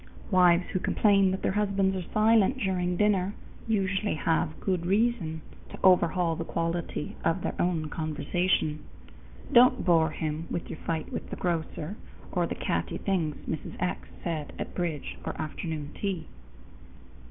[0.31, 4.19] _Wives who complain that their husbands are silent during dinner have usually
[4.59, 8.83] good reason to overhaul the quality of their own conversation.
[9.53, 11.97] Don't bore him with your fight with the grocer
[12.31, 13.75] or the catty things Mrs.
[13.79, 16.25] X said at bridge or afternoon tea.